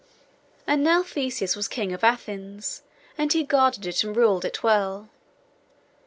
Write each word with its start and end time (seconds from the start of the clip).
And 0.65 0.83
now 0.83 1.03
Theseus 1.03 1.55
was 1.55 1.67
king 1.67 1.93
of 1.93 2.03
Athens, 2.03 2.81
and 3.19 3.31
he 3.31 3.43
guarded 3.43 3.85
it 3.85 4.03
and 4.03 4.17
ruled 4.17 4.43
it 4.45 4.63
well. 4.63 5.11